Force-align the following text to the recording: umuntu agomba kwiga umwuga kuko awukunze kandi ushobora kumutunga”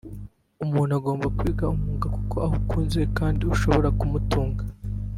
umuntu 0.63 0.91
agomba 0.99 1.25
kwiga 1.37 1.65
umwuga 1.73 2.07
kuko 2.17 2.35
awukunze 2.45 2.99
kandi 3.17 3.41
ushobora 3.53 3.89
kumutunga” 3.99 4.63